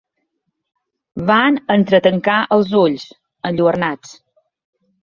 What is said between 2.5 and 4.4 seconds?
els ulls, enlluernats.